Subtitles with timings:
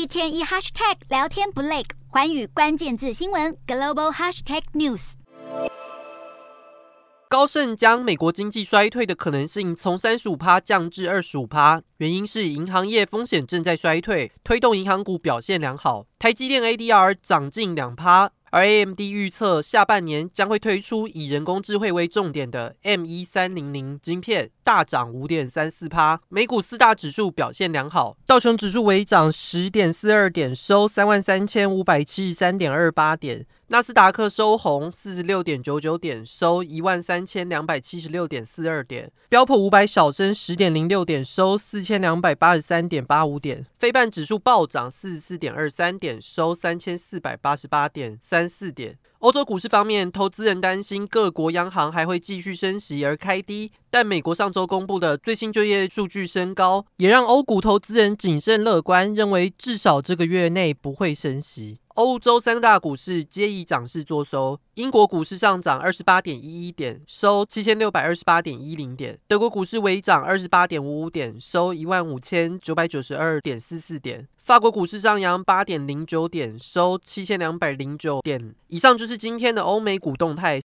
[0.00, 5.12] 一天一 hashtag 聊天不累，环宇关键字新闻 global hashtag news。
[7.28, 16.06] 高盛将美国经济衰退的可能性从三十五趴降至二十五趴，原因是银行业风险正在衰退，推动银行股表现良好。
[16.18, 18.30] 台积电 ADR 涨近两趴。
[18.50, 26.20] 而 AMD 预测下半年将会推出以人工智慧为重点的 M 一三零零晶片，大涨五点三四趴。
[26.28, 33.46] 美股四大指数表现良好，道琼指数微涨十点四二点，收三万三千五百七十三点二八点。
[33.72, 39.12] 纳斯达克收红四十六点九九点，收一万三千两百七十六点四二点。
[39.28, 43.64] 标普五百小升十点零六点，收四千两百八十三点八五点。
[43.78, 48.98] 非半指数暴涨四十四点二三点，收三千四百八十八点三四点。
[49.20, 61.80] 欧洲股市方面，投资人担心各国央行还会继续升息而开低，但美国上周公布的最新就业数据升高，也让欧股投资人谨慎乐观，认为至少这个月内不会升息。
[61.96, 78.52] 欧洲三大股市皆以涨势作收，英国股市上涨二十八点一一点，收七千六百二十八点一零点；德国股市微涨二十八点五五点，收一万五千九百九十二点四四点；法国股市上扬八点零九点，收七千两百零九点。
[78.66, 80.58] 以上就是今天的欧美股动态，